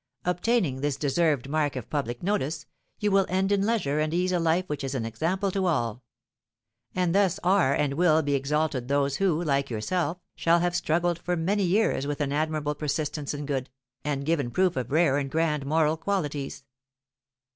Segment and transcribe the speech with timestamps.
[0.25, 2.65] Obtaining this deserved mark of public notice,
[2.97, 6.01] you will end in leisure and ease a life which is an example to all;
[6.95, 11.35] and thus are and will be exalted those who, like yourself, shall have struggled for
[11.37, 13.69] many years with an admirable persistence in good,
[14.03, 16.63] and given proof of rare and grand moral qualities.